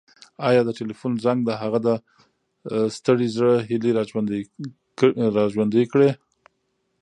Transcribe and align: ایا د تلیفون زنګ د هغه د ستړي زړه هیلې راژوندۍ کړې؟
ایا 0.47 0.61
د 0.65 0.69
تلیفون 0.79 1.13
زنګ 1.23 1.39
د 1.45 1.51
هغه 1.61 1.79
د 1.87 1.89
ستړي 2.97 3.27
زړه 3.35 3.53
هیلې 3.69 3.91
راژوندۍ 5.79 5.83
کړې؟ 5.91 6.09